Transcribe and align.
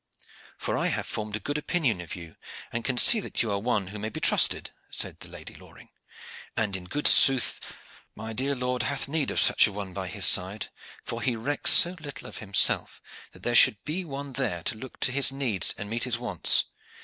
"For 0.57 0.79
I 0.79 0.87
have 0.87 1.05
formed 1.05 1.35
a 1.35 1.39
good 1.39 1.59
opinion 1.59 2.01
of 2.01 2.15
you, 2.15 2.35
and 2.73 2.83
can 2.83 2.97
see 2.97 3.19
that 3.19 3.43
you 3.43 3.51
are 3.51 3.59
one 3.59 3.89
who 3.89 3.99
may 3.99 4.09
be 4.09 4.19
trusted," 4.19 4.71
said 4.89 5.19
the 5.19 5.27
Lady 5.27 5.53
Loring. 5.53 5.89
"And 6.57 6.75
in 6.75 6.85
good 6.85 7.07
sooth 7.07 7.59
my 8.15 8.33
dear 8.33 8.55
lord 8.55 8.81
hath 8.81 9.07
need 9.07 9.29
of 9.29 9.39
such 9.39 9.67
a 9.67 9.71
one 9.71 9.93
by 9.93 10.07
his 10.07 10.25
side, 10.25 10.69
for 11.05 11.21
he 11.21 11.35
recks 11.35 11.69
so 11.69 11.95
little 11.99 12.27
of 12.27 12.37
himself 12.37 12.99
that 13.33 13.43
there 13.43 13.53
should 13.53 13.77
be 13.85 14.03
one 14.03 14.33
there 14.33 14.63
to 14.63 14.75
look 14.75 14.99
to 15.01 15.11
his 15.11 15.31
needs 15.31 15.75
and 15.77 15.87
meet 15.87 16.05
his 16.05 16.17
wants. 16.17 16.65